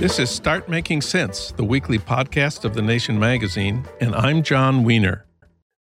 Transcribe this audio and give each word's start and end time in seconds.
This 0.00 0.18
is 0.18 0.30
Start 0.30 0.68
Making 0.68 1.02
Sense, 1.02 1.52
the 1.52 1.62
weekly 1.62 1.98
podcast 1.98 2.64
of 2.64 2.74
The 2.74 2.80
Nation 2.80 3.18
magazine, 3.18 3.86
and 4.00 4.14
I'm 4.14 4.42
Jon 4.42 4.82
Wiener. 4.82 5.26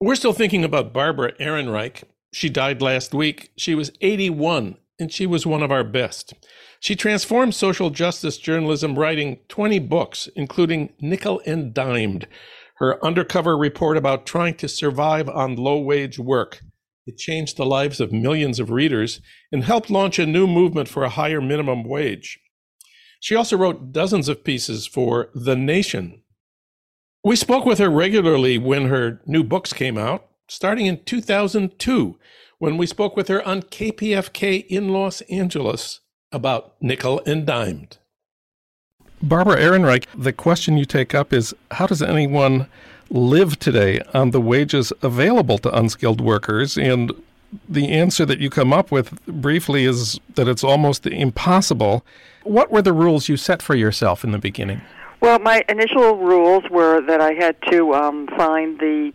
We're 0.00 0.16
still 0.16 0.32
thinking 0.32 0.64
about 0.64 0.92
Barbara 0.92 1.32
Ehrenreich. 1.38 2.02
She 2.32 2.48
died 2.48 2.82
last 2.82 3.14
week. 3.14 3.52
She 3.56 3.74
was 3.74 3.92
81, 4.00 4.78
and 4.98 5.12
she 5.12 5.26
was 5.26 5.46
one 5.46 5.62
of 5.62 5.70
our 5.70 5.84
best. 5.84 6.34
She 6.80 6.96
transformed 6.96 7.54
social 7.54 7.90
justice 7.90 8.36
journalism, 8.36 8.98
writing 8.98 9.38
20 9.48 9.78
books, 9.78 10.28
including 10.34 10.92
Nickel 11.00 11.40
and 11.46 11.72
Dimed, 11.72 12.26
her 12.80 13.02
undercover 13.04 13.56
report 13.56 13.96
about 13.96 14.26
trying 14.26 14.54
to 14.54 14.68
survive 14.68 15.28
on 15.28 15.54
low 15.54 15.78
wage 15.78 16.18
work. 16.18 16.62
It 17.06 17.18
changed 17.18 17.56
the 17.56 17.66
lives 17.66 18.00
of 18.00 18.12
millions 18.12 18.58
of 18.58 18.70
readers 18.70 19.20
and 19.52 19.64
helped 19.64 19.90
launch 19.90 20.18
a 20.18 20.26
new 20.26 20.46
movement 20.46 20.88
for 20.88 21.04
a 21.04 21.10
higher 21.10 21.40
minimum 21.40 21.84
wage. 21.84 22.40
She 23.20 23.36
also 23.36 23.56
wrote 23.56 23.92
dozens 23.92 24.28
of 24.28 24.44
pieces 24.44 24.86
for 24.86 25.28
The 25.34 25.56
Nation. 25.56 26.22
We 27.22 27.36
spoke 27.36 27.66
with 27.66 27.78
her 27.78 27.90
regularly 27.90 28.56
when 28.56 28.88
her 28.88 29.20
new 29.26 29.44
books 29.44 29.74
came 29.74 29.98
out, 29.98 30.26
starting 30.48 30.86
in 30.86 31.04
2002, 31.04 32.18
when 32.58 32.78
we 32.78 32.86
spoke 32.86 33.14
with 33.14 33.28
her 33.28 33.46
on 33.46 33.62
KPFK 33.62 34.66
in 34.66 34.88
Los 34.88 35.20
Angeles 35.22 36.00
about 36.32 36.76
nickel 36.80 37.20
and 37.26 37.44
dimed. 37.44 37.98
Barbara 39.22 39.56
Ehrenreich, 39.56 40.06
the 40.14 40.32
question 40.32 40.78
you 40.78 40.84
take 40.84 41.14
up 41.14 41.32
is 41.32 41.54
how 41.72 41.86
does 41.86 42.00
anyone 42.00 42.66
live 43.10 43.58
today 43.58 44.00
on 44.14 44.30
the 44.30 44.40
wages 44.40 44.92
available 45.02 45.58
to 45.58 45.76
unskilled 45.76 46.20
workers? 46.20 46.78
And 46.78 47.12
the 47.68 47.90
answer 47.90 48.24
that 48.24 48.38
you 48.38 48.48
come 48.48 48.72
up 48.72 48.90
with 48.90 49.24
briefly 49.26 49.84
is 49.84 50.18
that 50.36 50.48
it's 50.48 50.64
almost 50.64 51.06
impossible. 51.06 52.04
What 52.44 52.70
were 52.70 52.82
the 52.82 52.92
rules 52.92 53.28
you 53.28 53.36
set 53.36 53.60
for 53.60 53.74
yourself 53.74 54.24
in 54.24 54.30
the 54.32 54.38
beginning? 54.38 54.80
Well, 55.20 55.38
my 55.38 55.64
initial 55.68 56.16
rules 56.16 56.64
were 56.70 57.02
that 57.02 57.20
I 57.20 57.32
had 57.32 57.56
to 57.70 57.94
um, 57.94 58.26
find 58.28 58.78
the 58.78 59.12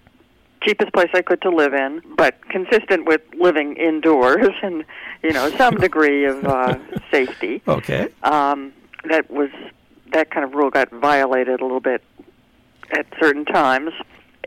cheapest 0.61 0.93
place 0.93 1.09
I 1.13 1.21
could 1.21 1.41
to 1.41 1.49
live 1.49 1.73
in, 1.73 2.01
but 2.15 2.37
consistent 2.49 3.05
with 3.05 3.21
living 3.39 3.75
indoors 3.77 4.53
and 4.61 4.85
you 5.23 5.31
know 5.31 5.49
some 5.51 5.75
degree 5.79 6.25
of 6.25 6.45
uh, 6.45 6.77
safety. 7.09 7.63
Okay. 7.67 8.09
Um, 8.21 8.71
that 9.05 9.29
was 9.31 9.49
that 10.11 10.31
kind 10.31 10.43
of 10.43 10.53
rule 10.53 10.69
got 10.69 10.89
violated 10.91 11.59
a 11.59 11.63
little 11.63 11.79
bit 11.79 12.03
at 12.91 13.05
certain 13.19 13.45
times, 13.45 13.91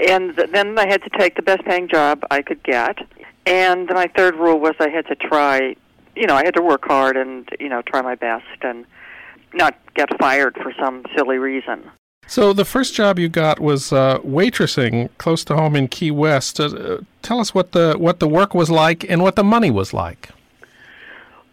and 0.09 0.37
th- 0.37 0.51
then 0.51 0.79
I 0.79 0.87
had 0.87 1.03
to 1.03 1.11
take 1.19 1.37
the 1.37 1.43
best 1.43 1.65
paying 1.65 1.89
job 1.89 2.25
I 2.31 2.43
could 2.43 2.63
get. 2.63 2.99
And 3.47 3.89
my 3.89 4.11
third 4.17 4.37
rule 4.37 4.61
was 4.61 4.75
I 4.79 4.89
had 4.89 5.07
to 5.07 5.15
try, 5.15 5.75
you 6.15 6.27
know, 6.27 6.35
I 6.35 6.45
had 6.45 6.55
to 6.55 6.63
work 6.63 6.85
hard 6.85 7.17
and 7.17 7.49
you 7.59 7.69
know 7.69 7.83
try 7.83 8.03
my 8.03 8.15
best 8.15 8.47
and 8.63 8.85
not 9.55 9.77
get 9.95 10.09
fired 10.19 10.57
for 10.63 10.73
some 10.79 11.05
silly 11.17 11.39
reason. 11.39 11.91
So 12.27 12.53
the 12.53 12.67
first 12.67 12.95
job 12.95 13.19
you 13.19 13.31
got 13.31 13.59
was 13.59 13.91
uh, 13.91 14.19
waitressing 14.19 15.09
close 15.17 15.45
to 15.45 15.57
home 15.57 15.75
in 15.75 15.89
Key 15.89 16.11
West. 16.11 16.61
Uh, 16.61 16.99
tell 17.23 17.41
us 17.41 17.55
what 17.55 17.73
the 17.73 17.95
what 17.97 18.21
the 18.21 18.29
work 18.29 18.55
was 18.55 18.71
like 18.71 19.09
and 19.09 19.23
what 19.23 19.35
the 19.35 19.45
money 19.45 19.71
was 19.71 19.95
like. 19.95 20.29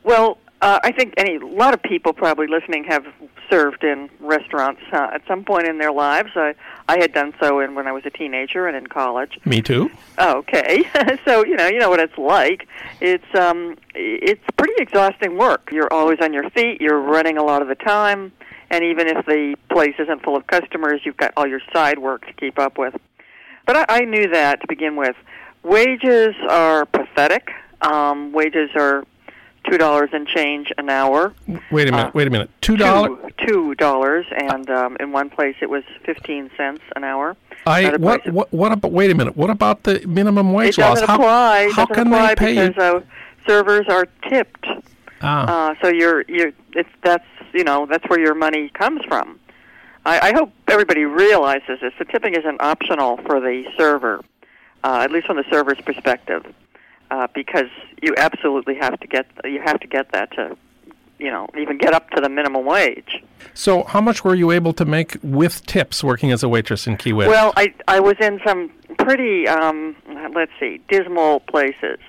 Well, 0.04 0.35
uh, 0.66 0.80
I 0.84 0.92
think 0.92 1.14
any 1.18 1.36
a 1.36 1.46
lot 1.46 1.76
of 1.76 1.84
people 1.84 2.12
probably 2.12 2.48
listening 2.48 2.86
have 2.86 3.06
served 3.52 3.84
in 3.84 4.10
restaurants 4.20 4.82
uh, 4.92 5.12
at 5.14 5.22
some 5.28 5.44
point 5.46 5.68
in 5.68 5.78
their 5.78 5.92
lives. 5.92 6.32
I 6.36 6.56
I 6.88 6.98
had 7.00 7.14
done 7.14 7.36
so 7.40 7.60
in 7.60 7.76
when 7.76 7.86
I 7.86 7.92
was 7.92 8.04
a 8.08 8.10
teenager 8.10 8.66
and 8.68 8.76
in 8.76 8.88
college. 8.88 9.38
Me 9.46 9.62
too. 9.62 9.92
Okay, 10.18 10.90
so 11.26 11.46
you 11.46 11.56
know 11.56 11.68
you 11.68 11.78
know 11.78 11.92
what 11.92 12.00
it's 12.00 12.18
like. 12.18 12.68
It's 13.00 13.36
um 13.36 13.78
it's 13.94 14.42
pretty 14.58 14.74
exhausting 14.80 15.38
work. 15.38 15.70
You're 15.72 15.94
always 15.94 16.18
on 16.20 16.34
your 16.34 16.50
feet. 16.50 16.82
You're 16.82 17.00
running 17.00 17.38
a 17.38 17.44
lot 17.44 17.62
of 17.62 17.68
the 17.68 17.76
time, 17.76 18.32
and 18.72 18.84
even 18.84 19.08
if 19.08 19.24
the 19.28 19.56
place 19.70 19.94
isn't 20.00 20.24
full 20.24 20.36
of 20.36 20.48
customers, 20.48 21.02
you've 21.04 21.18
got 21.18 21.32
all 21.38 21.46
your 21.46 21.62
side 21.74 22.00
work 22.00 22.26
to 22.26 22.34
keep 22.34 22.58
up 22.58 22.80
with. 22.80 22.96
But 23.68 23.76
I, 23.78 23.86
I 23.88 24.00
knew 24.06 24.30
that 24.30 24.62
to 24.62 24.68
begin 24.68 24.96
with. 24.96 25.16
Wages 25.62 26.34
are 26.50 26.88
pathetic. 26.88 27.52
Um, 27.82 28.32
wages 28.32 28.72
are 28.76 29.06
two 29.70 29.78
dollars 29.78 30.10
and 30.14 30.28
change 30.28 30.72
an 30.78 30.90
hour. 30.90 31.34
Wait 31.72 31.88
a 31.88 31.92
minute. 31.92 32.08
Uh, 32.08 32.12
wait 32.14 32.28
a 32.28 32.30
minute. 32.30 32.50
Two 32.62 32.78
dollars. 32.78 33.18
Two 33.46 33.76
dollars, 33.76 34.26
and 34.36 34.70
um, 34.70 34.98
in 35.00 35.12
one 35.12 35.30
place 35.30 35.56
it 35.62 35.70
was 35.70 35.84
fifteen 36.04 36.50
cents 36.58 36.82
an 36.96 37.04
hour. 37.04 37.36
I 37.68 37.96
what, 37.98 38.26
what 38.32 38.52
what 38.54 38.72
about? 38.72 38.92
Wait 38.92 39.12
a 39.12 39.16
minute. 39.16 39.36
What 39.36 39.50
about 39.50 39.84
the 39.84 40.06
minimum 40.08 40.54
wage 40.54 40.78
It 40.78 40.82
laws? 40.82 41.00
doesn't 41.00 41.08
how 41.08 41.16
apply. 41.16 41.70
How 41.74 41.86
doesn't 41.86 41.96
can 42.04 42.08
apply 42.14 42.28
they 42.30 42.36
pay 42.36 42.54
you? 42.64 42.68
because 42.70 43.02
uh, 43.02 43.06
servers 43.48 43.86
are 43.90 44.06
tipped. 44.30 44.66
Ah. 45.22 45.72
Uh, 45.72 45.76
so 45.82 45.88
you're 45.90 46.24
you're 46.28 46.52
it's 46.74 46.90
that's 47.04 47.26
you 47.54 47.64
know 47.64 47.86
that's 47.86 48.08
where 48.10 48.20
your 48.20 48.36
money 48.36 48.70
comes 48.70 49.02
from. 49.08 49.40
I, 50.06 50.30
I 50.30 50.34
hope 50.34 50.52
everybody 50.68 51.06
realizes 51.06 51.80
this. 51.82 51.94
The 51.98 52.06
tipping 52.06 52.36
isn't 52.36 52.62
optional 52.62 53.18
for 53.26 53.40
the 53.40 53.64
server, 53.76 54.22
uh, 54.84 55.00
at 55.02 55.12
least 55.12 55.26
from 55.26 55.38
the 55.38 55.46
server's 55.50 55.82
perspective, 55.82 56.46
uh, 57.16 57.28
because 57.34 57.70
you 58.02 58.14
absolutely 58.18 58.76
have 58.76 59.00
to 59.00 59.08
get 59.08 59.26
you 59.46 59.62
have 59.64 59.80
to 59.80 59.88
get 59.88 60.12
that 60.12 60.32
to 60.32 60.58
you 61.18 61.32
know 61.32 61.48
even 61.58 61.78
get 61.78 61.94
up 61.94 62.10
to 62.10 62.20
the 62.22 62.28
minimum 62.28 62.66
wage. 62.66 63.24
So 63.54 63.84
how 63.84 64.02
much 64.02 64.26
were 64.26 64.36
you 64.36 64.52
able 64.52 64.74
to 64.74 64.86
make 64.86 65.18
with 65.24 65.66
tips 65.66 66.04
working 66.04 66.32
as 66.34 66.44
a 66.44 66.50
waitress 66.50 66.88
in 66.88 66.98
Key 66.98 67.14
West? 67.14 67.30
Well, 67.30 67.54
I 67.56 67.74
I 67.88 68.02
was 68.02 68.16
in 68.20 68.42
some 68.46 68.70
pretty 68.98 69.48
um, 69.48 69.96
let's 70.34 70.52
see 70.60 70.82
dismal 70.90 71.40
places, 71.42 72.00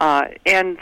uh, 0.00 0.24
and 0.44 0.78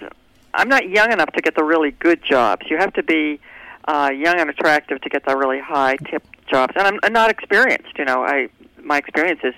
I'm 0.54 0.68
not 0.68 0.88
young 0.88 1.12
enough 1.12 1.30
to 1.32 1.40
get 1.40 1.54
the 1.54 1.64
really 1.64 1.92
good 1.92 2.20
jobs. 2.24 2.66
You 2.68 2.78
have 2.78 2.92
to 2.94 3.02
be 3.04 3.38
uh, 3.86 4.10
young 4.12 4.40
and 4.40 4.50
attractive 4.50 5.00
to 5.02 5.08
get 5.08 5.24
the 5.24 5.36
really 5.36 5.60
high 5.60 5.96
tip 6.10 6.24
jobs, 6.50 6.72
and 6.76 6.84
I'm, 6.84 6.98
I'm 7.04 7.12
not 7.12 7.30
experienced. 7.30 7.96
You 7.96 8.06
know, 8.06 8.24
I 8.24 8.48
my 8.82 8.98
experience 8.98 9.40
is 9.44 9.54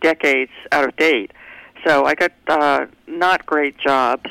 decades 0.00 0.52
out 0.70 0.84
of 0.84 0.94
date, 0.96 1.32
so 1.86 2.04
I 2.04 2.14
got 2.14 2.32
uh, 2.46 2.86
not 3.06 3.46
great 3.46 3.78
jobs 3.78 4.30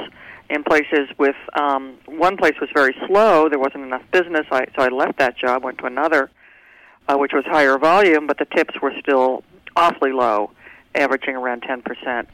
in 0.49 0.63
places 0.63 1.07
with 1.17 1.35
um, 1.53 1.97
one 2.05 2.37
place 2.37 2.55
was 2.59 2.69
very 2.73 2.95
slow. 3.07 3.47
There 3.49 3.59
wasn't 3.59 3.83
enough 3.85 4.03
business, 4.11 4.45
I, 4.51 4.65
so 4.75 4.83
I 4.83 4.89
left 4.89 5.17
that 5.19 5.37
job, 5.37 5.63
went 5.63 5.77
to 5.79 5.85
another, 5.85 6.29
uh, 7.07 7.17
which 7.17 7.31
was 7.33 7.45
higher 7.45 7.77
volume, 7.77 8.27
but 8.27 8.37
the 8.37 8.45
tips 8.45 8.75
were 8.81 8.93
still 8.99 9.43
awfully 9.75 10.11
low, 10.11 10.51
averaging 10.95 11.35
around 11.35 11.61
ten 11.61 11.81
percent. 11.81 12.27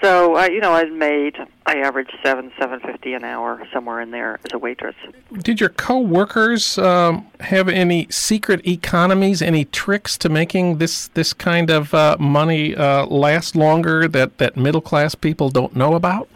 So 0.00 0.36
uh, 0.36 0.46
you 0.48 0.60
know, 0.60 0.72
I 0.72 0.84
made 0.86 1.36
I 1.66 1.76
averaged 1.80 2.16
seven 2.22 2.50
seven 2.58 2.80
fifty 2.80 3.12
an 3.12 3.22
hour 3.22 3.66
somewhere 3.72 4.00
in 4.00 4.10
there 4.10 4.40
as 4.46 4.52
a 4.52 4.58
waitress. 4.58 4.94
Did 5.42 5.60
your 5.60 5.68
coworkers 5.68 6.78
um, 6.78 7.26
have 7.40 7.68
any 7.68 8.06
secret 8.10 8.66
economies, 8.66 9.42
any 9.42 9.66
tricks 9.66 10.16
to 10.18 10.28
making 10.30 10.78
this 10.78 11.08
this 11.08 11.32
kind 11.34 11.70
of 11.70 11.92
uh, 11.92 12.16
money 12.18 12.74
uh, 12.74 13.04
last 13.06 13.54
longer 13.54 14.08
that 14.08 14.38
that 14.38 14.56
middle 14.56 14.80
class 14.80 15.14
people 15.14 15.50
don't 15.50 15.76
know 15.76 15.94
about? 15.94 16.28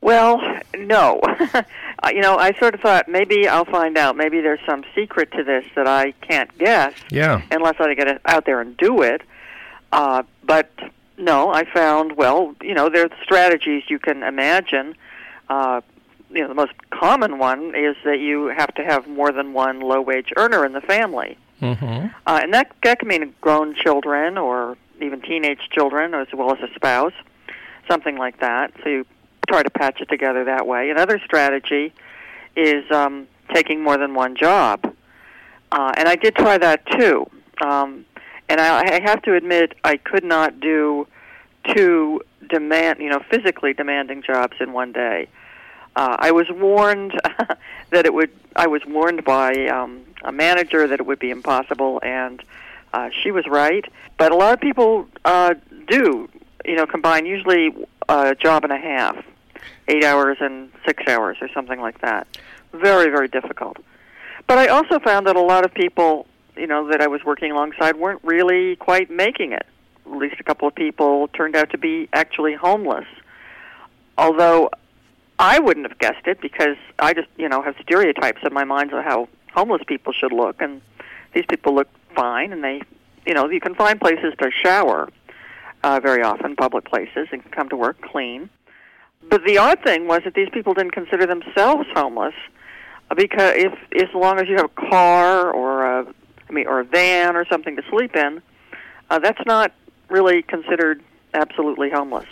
Well, 0.00 0.40
no. 0.76 1.20
You 2.12 2.20
know, 2.20 2.36
I 2.36 2.52
sort 2.58 2.74
of 2.74 2.80
thought 2.82 3.08
maybe 3.08 3.48
I'll 3.48 3.64
find 3.64 3.96
out. 3.96 4.14
Maybe 4.14 4.42
there's 4.42 4.60
some 4.66 4.84
secret 4.94 5.32
to 5.32 5.42
this 5.42 5.64
that 5.74 5.86
I 5.86 6.10
can't 6.20 6.50
guess 6.58 6.92
Yeah. 7.10 7.40
unless 7.50 7.76
I 7.80 7.94
get 7.94 8.20
out 8.26 8.44
there 8.44 8.60
and 8.60 8.76
do 8.76 9.00
it. 9.00 9.22
Uh, 9.90 10.22
but 10.42 10.70
no, 11.16 11.52
I 11.52 11.64
found 11.64 12.16
well, 12.16 12.54
you 12.60 12.74
know, 12.74 12.88
there 12.88 13.04
are 13.04 13.10
strategies 13.22 13.84
you 13.88 13.98
can 13.98 14.22
imagine. 14.22 14.96
Uh, 15.48 15.80
you 16.30 16.42
know, 16.42 16.48
the 16.48 16.54
most 16.54 16.72
common 16.90 17.38
one 17.38 17.74
is 17.74 17.96
that 18.04 18.18
you 18.18 18.46
have 18.48 18.74
to 18.74 18.84
have 18.84 19.06
more 19.06 19.30
than 19.30 19.52
one 19.52 19.80
low-wage 19.80 20.32
earner 20.36 20.64
in 20.64 20.72
the 20.72 20.80
family, 20.80 21.38
Mm-hmm. 21.60 22.08
uh, 22.26 22.40
and 22.42 22.52
that 22.52 22.72
that 22.82 22.98
can 22.98 23.08
mean 23.08 23.32
grown 23.40 23.74
children 23.76 24.36
or 24.36 24.76
even 25.00 25.20
teenage 25.20 25.60
children, 25.70 26.12
as 26.12 26.26
well 26.34 26.52
as 26.52 26.58
a 26.68 26.74
spouse, 26.74 27.12
something 27.88 28.16
like 28.18 28.40
that. 28.40 28.72
So 28.82 28.88
you 28.88 29.06
try 29.48 29.62
to 29.62 29.70
patch 29.70 30.00
it 30.00 30.08
together 30.08 30.44
that 30.44 30.66
way. 30.66 30.90
Another 30.90 31.20
strategy 31.24 31.92
is 32.56 32.90
um, 32.90 33.28
taking 33.52 33.82
more 33.82 33.96
than 33.96 34.14
one 34.14 34.34
job, 34.36 34.80
uh, 35.70 35.92
and 35.96 36.08
I 36.08 36.16
did 36.16 36.34
try 36.34 36.58
that 36.58 36.84
too. 36.86 37.30
Um, 37.64 38.04
and 38.48 38.60
I, 38.60 38.96
I 38.96 39.00
have 39.02 39.22
to 39.22 39.34
admit, 39.34 39.74
I 39.84 39.96
could 39.96 40.24
not 40.24 40.60
do 40.60 41.06
two 41.74 42.20
demand, 42.48 43.00
you 43.00 43.08
know, 43.08 43.20
physically 43.30 43.72
demanding 43.72 44.22
jobs 44.22 44.56
in 44.60 44.72
one 44.72 44.92
day. 44.92 45.28
Uh, 45.96 46.16
I 46.18 46.32
was 46.32 46.46
warned 46.50 47.12
that 47.90 48.04
it 48.06 48.12
would. 48.12 48.30
I 48.56 48.66
was 48.66 48.82
warned 48.86 49.24
by 49.24 49.66
um, 49.66 50.04
a 50.22 50.32
manager 50.32 50.86
that 50.86 51.00
it 51.00 51.06
would 51.06 51.18
be 51.18 51.30
impossible, 51.30 52.00
and 52.02 52.42
uh, 52.92 53.10
she 53.22 53.30
was 53.30 53.46
right. 53.46 53.84
But 54.18 54.32
a 54.32 54.36
lot 54.36 54.54
of 54.54 54.60
people 54.60 55.08
uh, 55.24 55.54
do, 55.86 56.28
you 56.64 56.76
know, 56.76 56.86
combine 56.86 57.26
usually 57.26 57.74
a 58.08 58.34
job 58.34 58.64
and 58.64 58.72
a 58.72 58.78
half, 58.78 59.24
eight 59.88 60.04
hours 60.04 60.38
and 60.40 60.70
six 60.84 61.04
hours, 61.06 61.38
or 61.40 61.48
something 61.54 61.80
like 61.80 62.00
that. 62.00 62.26
Very, 62.72 63.10
very 63.10 63.28
difficult. 63.28 63.76
But 64.46 64.58
I 64.58 64.66
also 64.66 64.98
found 64.98 65.26
that 65.26 65.36
a 65.36 65.40
lot 65.40 65.64
of 65.64 65.72
people, 65.72 66.26
you 66.56 66.66
know, 66.66 66.88
that 66.90 67.00
I 67.00 67.06
was 67.06 67.24
working 67.24 67.50
alongside 67.52 67.96
weren't 67.96 68.22
really 68.22 68.76
quite 68.76 69.10
making 69.10 69.52
it. 69.52 69.66
At 70.06 70.16
least 70.16 70.36
a 70.38 70.44
couple 70.44 70.68
of 70.68 70.74
people 70.74 71.28
turned 71.28 71.56
out 71.56 71.70
to 71.70 71.78
be 71.78 72.08
actually 72.12 72.54
homeless. 72.54 73.06
Although 74.16 74.70
I 75.38 75.58
wouldn't 75.58 75.88
have 75.88 75.98
guessed 75.98 76.26
it 76.26 76.40
because 76.40 76.76
I 76.98 77.14
just, 77.14 77.28
you 77.36 77.48
know, 77.48 77.62
have 77.62 77.74
stereotypes 77.82 78.42
in 78.46 78.52
my 78.54 78.64
mind 78.64 78.92
of 78.92 79.04
how 79.04 79.28
homeless 79.52 79.82
people 79.86 80.12
should 80.12 80.32
look, 80.32 80.60
and 80.60 80.80
these 81.32 81.44
people 81.48 81.74
look 81.74 81.88
fine, 82.14 82.52
and 82.52 82.62
they, 82.62 82.82
you 83.26 83.34
know, 83.34 83.48
you 83.50 83.60
can 83.60 83.74
find 83.74 84.00
places 84.00 84.34
to 84.38 84.50
shower 84.62 85.08
uh, 85.82 86.00
very 86.00 86.22
often, 86.22 86.56
public 86.56 86.84
places, 86.84 87.28
and 87.32 87.50
come 87.50 87.68
to 87.68 87.76
work 87.76 88.00
clean. 88.00 88.48
But 89.28 89.44
the 89.44 89.58
odd 89.58 89.82
thing 89.82 90.06
was 90.06 90.22
that 90.24 90.34
these 90.34 90.48
people 90.52 90.74
didn't 90.74 90.92
consider 90.92 91.26
themselves 91.26 91.86
homeless 91.94 92.34
because 93.16 93.54
if, 93.56 93.72
as 93.96 94.14
long 94.14 94.40
as 94.40 94.48
you 94.48 94.56
have 94.56 94.66
a 94.66 94.90
car 94.90 95.50
or 95.50 95.83
I 96.48 96.52
mean, 96.52 96.66
or 96.66 96.80
a 96.80 96.84
van 96.84 97.36
or 97.36 97.46
something 97.46 97.76
to 97.76 97.82
sleep 97.90 98.14
in, 98.16 98.42
uh, 99.10 99.18
that's 99.18 99.44
not 99.46 99.72
really 100.08 100.42
considered 100.42 101.02
absolutely 101.34 101.90
homeless. 101.90 102.26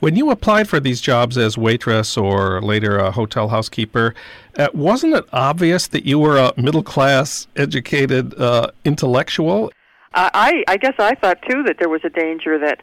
When 0.00 0.16
you 0.16 0.30
applied 0.30 0.68
for 0.68 0.80
these 0.80 1.00
jobs 1.00 1.38
as 1.38 1.56
waitress 1.56 2.16
or 2.16 2.60
later 2.60 2.98
a 2.98 3.12
hotel 3.12 3.48
housekeeper, 3.48 4.16
uh, 4.58 4.66
wasn't 4.74 5.14
it 5.14 5.24
obvious 5.32 5.86
that 5.86 6.04
you 6.04 6.18
were 6.18 6.38
a 6.38 6.52
middle 6.56 6.82
class, 6.82 7.46
educated 7.54 8.34
uh, 8.38 8.72
intellectual? 8.84 9.70
Uh, 10.14 10.28
I 10.34 10.64
I 10.66 10.76
guess 10.76 10.94
I 10.98 11.14
thought 11.14 11.40
too 11.48 11.62
that 11.62 11.76
there 11.78 11.88
was 11.88 12.00
a 12.04 12.10
danger 12.10 12.58
that 12.58 12.80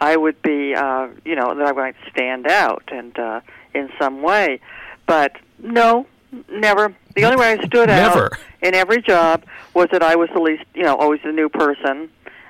I 0.00 0.16
would 0.16 0.40
be, 0.40 0.74
uh, 0.74 1.08
you 1.26 1.36
know, 1.36 1.54
that 1.54 1.66
I 1.66 1.72
might 1.72 1.94
stand 2.10 2.46
out 2.46 2.84
and 2.88 3.16
uh, 3.18 3.40
in 3.74 3.90
some 4.00 4.22
way, 4.22 4.58
but 5.06 5.36
no, 5.58 6.06
never. 6.50 6.94
The 7.14 7.24
only 7.24 7.36
way 7.36 7.52
I 7.52 7.64
stood 7.66 7.88
Never. 7.88 8.26
out 8.26 8.32
in 8.62 8.74
every 8.74 9.02
job 9.02 9.44
was 9.74 9.88
that 9.92 10.02
I 10.02 10.16
was 10.16 10.30
the 10.34 10.40
least, 10.40 10.64
you 10.74 10.82
know, 10.82 10.96
always 10.96 11.20
the 11.24 11.32
new 11.32 11.48
person, 11.48 12.08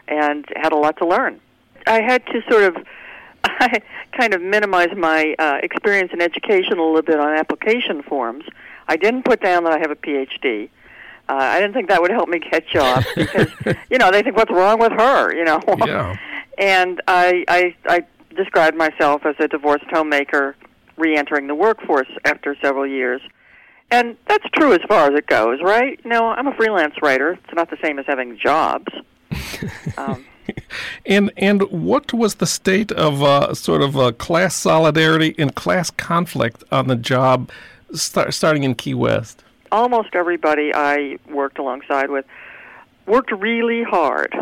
and 0.09 0.45
had 0.57 0.73
a 0.73 0.77
lot 0.77 0.97
to 0.99 1.07
learn. 1.07 1.41
I 1.87 2.01
had 2.01 2.25
to 2.27 2.43
sort 2.49 2.63
of 2.65 2.77
I 3.45 3.83
kind 4.13 4.35
of 4.35 4.43
minimize 4.43 4.95
my 4.97 5.35
uh, 5.39 5.59
experience 5.63 6.13
in 6.13 6.21
education 6.21 6.79
a 6.79 6.85
little 6.85 7.03
bit 7.03 7.19
on 7.19 7.35
application 7.35 8.03
forms. 8.03 8.45
I 8.89 8.97
didn't 8.97 9.25
put 9.25 9.41
down 9.41 9.65
that 9.65 9.73
I 9.73 9.79
have 9.79 9.91
a 9.91 9.97
PhD. 9.97 10.69
Uh, 11.29 11.35
I 11.35 11.61
didn't 11.61 11.75
think 11.75 11.89
that 11.89 12.03
would 12.03 12.11
help 12.11 12.29
me 12.29 12.41
get 12.41 12.67
jobs 12.69 13.07
because 13.17 13.49
you 13.91 13.99
know 13.99 14.11
they 14.11 14.23
think 14.23 14.37
what's 14.37 14.51
wrong 14.51 14.79
with 14.79 14.93
her, 14.93 15.35
you 15.35 15.45
know. 15.45 15.61
Yeah. 15.87 16.17
and 16.59 17.01
I, 17.09 17.45
I 17.49 17.75
I 17.87 18.05
described 18.35 18.77
myself 18.77 19.25
as 19.25 19.35
a 19.39 19.49
divorced 19.49 19.85
homemaker 19.91 20.57
re-entering 20.97 21.47
the 21.47 21.55
workforce 21.55 22.09
after 22.25 22.57
several 22.61 22.87
years. 22.87 23.21
And 23.93 24.17
that's 24.27 24.45
true 24.55 24.73
as 24.73 24.81
far 24.89 25.09
as 25.11 25.15
it 25.17 25.27
goes, 25.29 25.61
right? 25.63 26.05
No, 26.05 26.31
I'm 26.31 26.49
a 26.49 26.55
freelance 26.55 26.95
writer. 27.01 27.39
It's 27.45 27.55
not 27.55 27.71
the 27.71 27.79
same 27.81 27.99
as 28.01 28.07
having 28.07 28.37
jobs. 28.39 28.93
um, 29.97 30.25
And 31.07 31.31
and 31.37 31.63
what 31.71 32.13
was 32.13 32.37
the 32.37 32.47
state 32.47 32.91
of 32.91 33.23
uh, 33.23 33.55
sort 33.55 33.81
of 33.81 33.97
uh, 33.97 34.11
class 34.13 34.57
solidarity 34.57 35.37
and 35.39 35.55
class 35.55 35.89
conflict 35.91 36.65
on 36.73 36.89
the 36.89 36.97
job, 36.97 37.49
start, 37.95 38.35
starting 38.35 38.65
in 38.65 38.75
Key 38.75 38.95
West? 38.95 39.45
almost 39.73 40.15
everybody 40.15 40.73
I 40.73 41.19
worked 41.29 41.59
alongside 41.59 42.11
with 42.11 42.27
worked 43.07 43.33
really 43.33 43.83
hard 43.83 44.37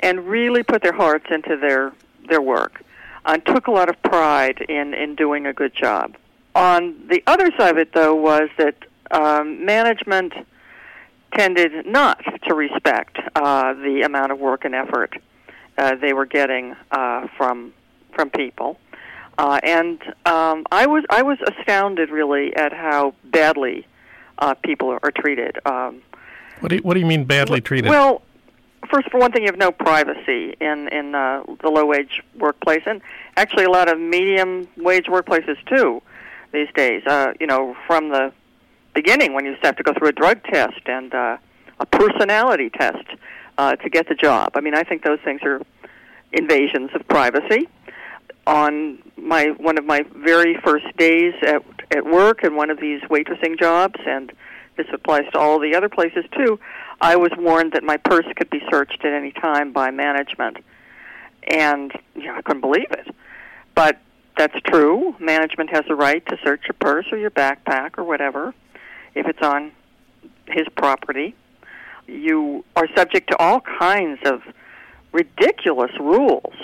and 0.00 0.26
really 0.26 0.62
put 0.62 0.82
their 0.82 0.92
hearts 0.92 1.26
into 1.30 1.56
their 1.56 1.92
their 2.28 2.42
work 2.42 2.82
and 3.24 3.44
took 3.46 3.68
a 3.68 3.70
lot 3.70 3.88
of 3.88 4.00
pride 4.02 4.60
in 4.68 4.92
in 4.92 5.14
doing 5.14 5.46
a 5.46 5.52
good 5.52 5.74
job. 5.74 6.16
On 6.56 7.06
the 7.08 7.22
other 7.26 7.50
side 7.58 7.72
of 7.72 7.76
it, 7.76 7.92
though, 7.92 8.14
was 8.14 8.48
that 8.56 8.76
um, 9.10 9.66
management 9.66 10.32
tended 11.34 11.84
not 11.86 12.18
to 12.48 12.54
respect 12.54 13.18
uh, 13.34 13.74
the 13.74 14.00
amount 14.06 14.32
of 14.32 14.38
work 14.38 14.64
and 14.64 14.74
effort 14.74 15.14
uh, 15.76 15.96
they 15.96 16.14
were 16.14 16.24
getting 16.24 16.74
uh, 16.90 17.26
from 17.36 17.74
from 18.14 18.30
people. 18.30 18.78
Uh, 19.36 19.60
and 19.62 20.02
um, 20.24 20.64
I 20.72 20.86
was 20.86 21.04
I 21.10 21.20
was 21.20 21.36
astounded 21.46 22.08
really 22.08 22.56
at 22.56 22.72
how 22.72 23.14
badly 23.24 23.86
uh, 24.38 24.54
people 24.54 24.98
are 25.02 25.10
treated. 25.10 25.58
Um, 25.66 26.00
What 26.60 26.70
do 26.70 26.76
you, 26.76 26.80
what 26.80 26.94
do 26.94 27.00
you 27.00 27.06
mean 27.06 27.24
badly 27.24 27.60
treated? 27.60 27.90
well, 27.90 28.22
first 28.90 29.10
for 29.10 29.20
one 29.20 29.30
thing, 29.30 29.42
you 29.42 29.48
have 29.48 29.58
no 29.58 29.72
privacy 29.72 30.56
in 30.58 30.88
in 30.88 31.14
uh, 31.14 31.42
the 31.60 31.68
low 31.68 31.84
wage 31.84 32.22
workplace, 32.38 32.84
and 32.86 33.02
actually 33.36 33.64
a 33.64 33.70
lot 33.70 33.90
of 33.92 34.00
medium 34.00 34.66
wage 34.78 35.04
workplaces 35.04 35.58
too 35.66 36.00
these 36.56 36.72
days. 36.74 37.02
Uh, 37.06 37.32
you 37.38 37.46
know, 37.46 37.76
from 37.86 38.08
the 38.08 38.32
beginning 38.94 39.34
when 39.34 39.44
you 39.44 39.54
have 39.62 39.76
to 39.76 39.82
go 39.82 39.92
through 39.92 40.08
a 40.08 40.12
drug 40.12 40.42
test 40.44 40.80
and 40.86 41.14
uh, 41.14 41.36
a 41.78 41.86
personality 41.86 42.70
test 42.70 43.06
uh, 43.58 43.76
to 43.76 43.90
get 43.90 44.08
the 44.08 44.14
job. 44.14 44.52
I 44.54 44.60
mean, 44.60 44.74
I 44.74 44.82
think 44.82 45.04
those 45.04 45.20
things 45.24 45.42
are 45.42 45.60
invasions 46.32 46.90
of 46.94 47.06
privacy. 47.06 47.68
On 48.46 48.98
my 49.16 49.46
one 49.58 49.76
of 49.76 49.84
my 49.84 50.04
very 50.14 50.56
first 50.64 50.86
days 50.96 51.34
at 51.42 51.62
at 51.90 52.04
work 52.04 52.42
and 52.42 52.56
one 52.56 52.70
of 52.70 52.80
these 52.80 53.00
waitressing 53.02 53.58
jobs, 53.58 54.00
and 54.06 54.32
this 54.76 54.86
applies 54.92 55.24
to 55.32 55.38
all 55.38 55.58
the 55.58 55.74
other 55.74 55.88
places 55.88 56.24
too. 56.36 56.58
I 57.00 57.16
was 57.16 57.30
warned 57.36 57.72
that 57.72 57.82
my 57.82 57.98
purse 57.98 58.26
could 58.36 58.48
be 58.48 58.62
searched 58.70 59.04
at 59.04 59.12
any 59.12 59.32
time 59.32 59.72
by 59.72 59.90
management, 59.90 60.58
and 61.48 61.92
you 62.14 62.26
know, 62.26 62.36
I 62.36 62.42
couldn't 62.42 62.62
believe 62.62 62.90
it. 62.92 63.14
But 63.74 64.00
that's 64.36 64.58
true. 64.66 65.16
Management 65.18 65.70
has 65.70 65.84
a 65.88 65.94
right 65.94 66.24
to 66.26 66.36
search 66.44 66.62
your 66.68 66.76
purse 66.78 67.06
or 67.10 67.18
your 67.18 67.30
backpack 67.30 67.98
or 67.98 68.04
whatever 68.04 68.54
if 69.14 69.26
it's 69.26 69.42
on 69.42 69.72
his 70.46 70.66
property. 70.76 71.34
You 72.06 72.64
are 72.76 72.86
subject 72.94 73.30
to 73.30 73.36
all 73.38 73.60
kinds 73.60 74.20
of 74.24 74.42
ridiculous 75.12 75.90
rules. 75.98 76.54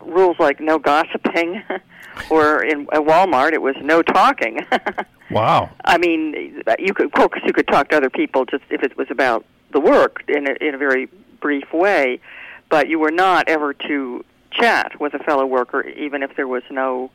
Rules 0.00 0.36
like 0.38 0.60
no 0.60 0.78
gossiping, 0.78 1.62
or 2.30 2.62
in 2.62 2.82
at 2.92 3.02
Walmart 3.02 3.52
it 3.52 3.60
was 3.60 3.76
no 3.82 4.02
talking. 4.02 4.60
wow. 5.30 5.68
I 5.84 5.98
mean, 5.98 6.62
you 6.78 6.94
could, 6.94 7.06
of 7.06 7.12
course, 7.12 7.42
you 7.44 7.52
could 7.52 7.68
talk 7.68 7.90
to 7.90 7.96
other 7.96 8.08
people 8.08 8.46
just 8.46 8.64
if 8.70 8.82
it 8.82 8.96
was 8.96 9.08
about 9.10 9.44
the 9.72 9.80
work 9.80 10.22
in 10.28 10.48
a, 10.48 10.54
in 10.66 10.74
a 10.74 10.78
very 10.78 11.08
brief 11.40 11.72
way, 11.72 12.20
but 12.70 12.88
you 12.88 12.98
were 12.98 13.10
not 13.10 13.48
ever 13.48 13.74
to 13.74 14.24
chat 14.50 15.00
with 15.00 15.14
a 15.14 15.18
fellow 15.20 15.46
worker, 15.46 15.86
even 15.88 16.22
if 16.22 16.36
there 16.36 16.48
was 16.48 16.62
no, 16.70 17.10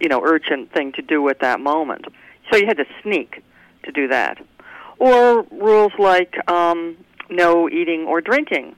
you 0.00 0.08
know, 0.08 0.22
urgent 0.22 0.72
thing 0.72 0.92
to 0.92 1.02
do 1.02 1.28
at 1.28 1.40
that 1.40 1.60
moment. 1.60 2.06
So 2.50 2.56
you 2.56 2.66
had 2.66 2.76
to 2.76 2.86
sneak 3.02 3.42
to 3.84 3.92
do 3.92 4.08
that, 4.08 4.44
or 4.98 5.42
rules 5.50 5.92
like 5.98 6.36
um, 6.50 6.96
no 7.28 7.68
eating 7.68 8.04
or 8.04 8.20
drinking 8.20 8.74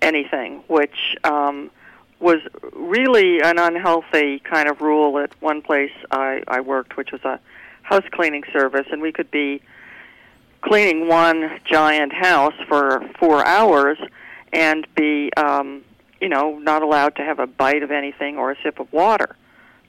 anything, 0.00 0.62
which 0.68 1.16
um, 1.24 1.70
was 2.20 2.38
really 2.72 3.40
an 3.40 3.58
unhealthy 3.58 4.38
kind 4.40 4.68
of 4.68 4.80
rule 4.80 5.18
at 5.18 5.30
one 5.40 5.62
place 5.62 5.92
I, 6.10 6.42
I 6.46 6.60
worked, 6.60 6.96
which 6.96 7.12
was 7.12 7.22
a 7.24 7.40
house 7.82 8.04
cleaning 8.12 8.44
service, 8.52 8.86
and 8.90 9.02
we 9.02 9.12
could 9.12 9.30
be 9.30 9.60
cleaning 10.60 11.08
one 11.08 11.58
giant 11.64 12.12
house 12.12 12.54
for 12.68 13.02
four 13.18 13.44
hours 13.44 13.98
and 14.52 14.86
be, 14.94 15.32
um, 15.36 15.82
you 16.22 16.28
know, 16.28 16.56
not 16.60 16.82
allowed 16.82 17.16
to 17.16 17.22
have 17.22 17.40
a 17.40 17.48
bite 17.48 17.82
of 17.82 17.90
anything 17.90 18.38
or 18.38 18.52
a 18.52 18.56
sip 18.62 18.78
of 18.78 18.90
water 18.92 19.34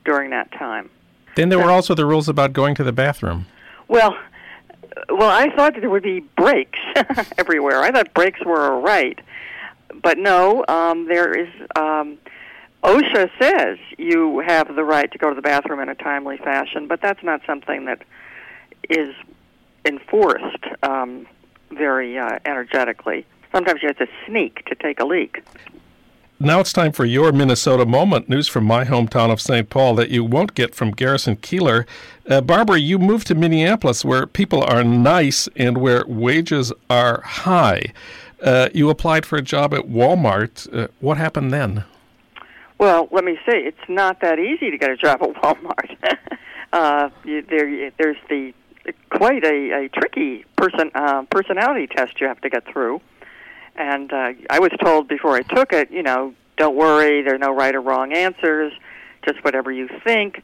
during 0.04 0.30
that 0.30 0.50
time. 0.50 0.90
Then 1.36 1.48
there 1.48 1.60
were 1.60 1.70
also 1.70 1.94
the 1.94 2.04
rules 2.04 2.28
about 2.28 2.52
going 2.52 2.74
to 2.74 2.84
the 2.84 2.92
bathroom. 2.92 3.46
Well, 3.86 4.16
well, 5.08 5.30
I 5.30 5.48
thought 5.54 5.74
that 5.74 5.80
there 5.80 5.90
would 5.90 6.02
be 6.02 6.20
breaks 6.36 6.78
everywhere. 7.38 7.82
I 7.82 7.92
thought 7.92 8.12
breaks 8.14 8.44
were 8.44 8.72
all 8.72 8.82
right, 8.82 9.18
but 10.02 10.18
no. 10.18 10.64
Um, 10.66 11.06
there 11.06 11.32
is 11.32 11.48
um, 11.76 12.18
OSHA 12.82 13.30
says 13.40 13.78
you 13.96 14.40
have 14.40 14.74
the 14.74 14.84
right 14.84 15.10
to 15.12 15.18
go 15.18 15.28
to 15.28 15.36
the 15.36 15.42
bathroom 15.42 15.78
in 15.80 15.88
a 15.88 15.94
timely 15.94 16.36
fashion, 16.36 16.88
but 16.88 17.00
that's 17.00 17.22
not 17.22 17.42
something 17.46 17.84
that 17.84 18.02
is 18.90 19.14
enforced 19.84 20.64
um, 20.82 21.26
very 21.70 22.18
uh, 22.18 22.40
energetically. 22.44 23.24
Sometimes 23.52 23.82
you 23.82 23.88
have 23.88 23.98
to 23.98 24.08
sneak 24.26 24.64
to 24.66 24.74
take 24.74 24.98
a 24.98 25.04
leak. 25.04 25.44
Now 26.40 26.58
it's 26.58 26.72
time 26.72 26.90
for 26.90 27.04
your 27.04 27.30
Minnesota 27.30 27.86
moment. 27.86 28.28
News 28.28 28.48
from 28.48 28.64
my 28.64 28.84
hometown 28.84 29.30
of 29.30 29.40
St. 29.40 29.70
Paul 29.70 29.94
that 29.94 30.10
you 30.10 30.24
won't 30.24 30.54
get 30.54 30.74
from 30.74 30.90
Garrison 30.90 31.36
Keillor. 31.36 31.86
Uh, 32.28 32.40
Barbara, 32.40 32.78
you 32.78 32.98
moved 32.98 33.28
to 33.28 33.36
Minneapolis 33.36 34.04
where 34.04 34.26
people 34.26 34.64
are 34.64 34.82
nice 34.82 35.48
and 35.54 35.78
where 35.78 36.04
wages 36.08 36.72
are 36.90 37.20
high. 37.20 37.92
Uh, 38.42 38.68
you 38.74 38.90
applied 38.90 39.24
for 39.24 39.36
a 39.36 39.42
job 39.42 39.72
at 39.72 39.84
Walmart. 39.84 40.68
Uh, 40.76 40.88
what 40.98 41.18
happened 41.18 41.52
then? 41.52 41.84
Well, 42.78 43.08
let 43.12 43.24
me 43.24 43.38
say, 43.46 43.58
it's 43.58 43.88
not 43.88 44.20
that 44.20 44.40
easy 44.40 44.72
to 44.72 44.76
get 44.76 44.90
a 44.90 44.96
job 44.96 45.22
at 45.22 45.34
Walmart. 45.34 45.96
uh, 46.72 47.10
there, 47.24 47.92
there's 47.96 48.16
the 48.28 48.52
quite 49.10 49.44
a, 49.44 49.84
a 49.84 49.88
tricky 49.88 50.44
person 50.56 50.90
uh, 50.96 51.22
personality 51.30 51.86
test 51.86 52.20
you 52.20 52.26
have 52.26 52.40
to 52.40 52.50
get 52.50 52.64
through. 52.66 53.00
And 53.76 54.12
uh, 54.12 54.32
I 54.50 54.58
was 54.60 54.70
told 54.82 55.08
before 55.08 55.36
I 55.36 55.42
took 55.42 55.72
it, 55.72 55.90
you 55.90 56.02
know, 56.02 56.34
don't 56.56 56.76
worry, 56.76 57.22
there 57.22 57.34
are 57.34 57.38
no 57.38 57.52
right 57.52 57.74
or 57.74 57.80
wrong 57.80 58.12
answers, 58.12 58.72
just 59.24 59.42
whatever 59.44 59.72
you 59.72 59.88
think. 60.04 60.42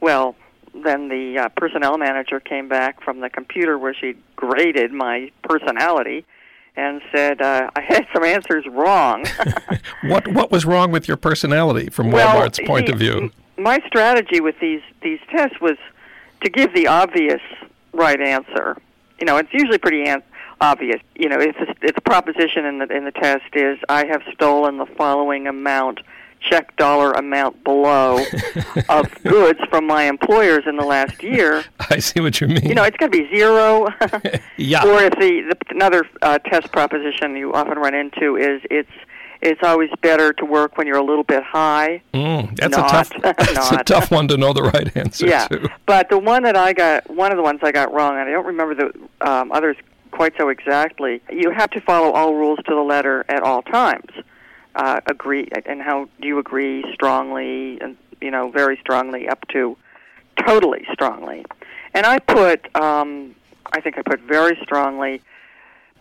Well, 0.00 0.36
then 0.74 1.08
the 1.08 1.38
uh, 1.38 1.48
personnel 1.56 1.98
manager 1.98 2.40
came 2.40 2.68
back 2.68 3.02
from 3.02 3.20
the 3.20 3.30
computer 3.30 3.78
where 3.78 3.94
she 3.94 4.14
graded 4.36 4.92
my 4.92 5.30
personality 5.42 6.24
and 6.76 7.02
said 7.12 7.42
uh, 7.42 7.70
I 7.74 7.80
had 7.80 8.06
some 8.12 8.24
answers 8.24 8.64
wrong. 8.68 9.24
what 10.04 10.28
what 10.28 10.50
was 10.50 10.64
wrong 10.64 10.92
with 10.92 11.08
your 11.08 11.16
personality 11.16 11.90
from 11.90 12.10
well, 12.10 12.36
Walmart's 12.36 12.60
point 12.64 12.86
he, 12.86 12.92
of 12.92 12.98
view? 12.98 13.32
My 13.56 13.80
strategy 13.86 14.40
with 14.40 14.58
these 14.60 14.82
these 15.02 15.18
tests 15.30 15.60
was 15.60 15.76
to 16.44 16.50
give 16.50 16.72
the 16.74 16.86
obvious 16.86 17.42
right 17.92 18.20
answer. 18.20 18.76
You 19.18 19.26
know, 19.26 19.36
it's 19.36 19.52
usually 19.52 19.78
pretty 19.78 20.04
an- 20.04 20.22
obvious. 20.60 21.00
You 21.14 21.28
know, 21.28 21.40
if 21.40 21.56
it's, 21.82 21.98
a 21.98 22.00
proposition 22.00 22.64
in 22.64 22.78
the 22.78 22.86
in 22.94 23.04
the 23.04 23.12
test 23.12 23.44
is 23.54 23.78
I 23.88 24.06
have 24.06 24.22
stolen 24.32 24.78
the 24.78 24.86
following 24.86 25.46
amount, 25.46 26.00
check 26.40 26.76
dollar 26.76 27.12
amount 27.12 27.62
below 27.64 28.24
of 28.88 29.22
goods 29.24 29.60
from 29.68 29.86
my 29.86 30.04
employers 30.04 30.64
in 30.66 30.76
the 30.76 30.84
last 30.84 31.22
year. 31.22 31.64
I 31.90 31.98
see 31.98 32.20
what 32.20 32.40
you 32.40 32.48
mean. 32.48 32.64
You 32.64 32.74
know, 32.74 32.84
it's 32.84 32.96
got 32.96 33.12
to 33.12 33.18
be 33.18 33.28
zero. 33.34 33.88
yeah. 34.56 34.84
Or 34.84 35.02
if 35.02 35.14
the, 35.14 35.42
the 35.48 35.56
another 35.70 36.04
uh, 36.22 36.38
test 36.38 36.72
proposition 36.72 37.36
you 37.36 37.52
often 37.52 37.78
run 37.78 37.94
into 37.94 38.36
is 38.36 38.62
it's 38.70 38.90
it's 39.40 39.62
always 39.62 39.90
better 40.02 40.32
to 40.32 40.44
work 40.44 40.76
when 40.76 40.86
you're 40.86 40.96
a 40.96 41.04
little 41.04 41.22
bit 41.22 41.42
high. 41.44 42.02
Mm, 42.12 42.56
that's 42.56 42.76
not, 42.76 42.88
a 42.88 42.90
tough. 42.90 43.36
That's 43.36 43.70
a 43.72 43.84
tough 43.84 44.10
one 44.10 44.26
to 44.28 44.36
know 44.36 44.52
the 44.52 44.62
right 44.62 44.96
answer 44.96 45.26
yeah, 45.26 45.46
to. 45.46 45.70
but 45.86 46.08
the 46.08 46.18
one 46.18 46.42
that 46.42 46.56
I 46.56 46.72
got, 46.72 47.08
one 47.08 47.30
of 47.30 47.36
the 47.36 47.42
ones 47.42 47.60
I 47.62 47.70
got 47.70 47.92
wrong, 47.92 48.18
and 48.18 48.28
I 48.28 48.32
don't 48.32 48.46
remember 48.46 48.74
the 48.74 49.28
um, 49.28 49.52
others 49.52 49.76
quite 50.18 50.36
so 50.36 50.48
exactly. 50.48 51.22
You 51.30 51.52
have 51.52 51.70
to 51.70 51.80
follow 51.80 52.10
all 52.10 52.34
rules 52.34 52.58
to 52.66 52.74
the 52.74 52.82
letter 52.82 53.24
at 53.28 53.40
all 53.44 53.62
times. 53.62 54.10
Uh, 54.74 54.98
agree, 55.06 55.48
and 55.64 55.80
how 55.80 56.08
do 56.20 56.26
you 56.26 56.40
agree 56.40 56.84
strongly, 56.92 57.80
and 57.80 57.96
you 58.20 58.32
know, 58.32 58.50
very 58.50 58.76
strongly, 58.78 59.28
up 59.28 59.46
to 59.52 59.76
totally 60.44 60.84
strongly. 60.92 61.44
And 61.94 62.04
I 62.04 62.18
put, 62.18 62.66
um, 62.74 63.36
I 63.72 63.80
think 63.80 63.96
I 63.96 64.02
put 64.02 64.18
very 64.22 64.58
strongly 64.64 65.22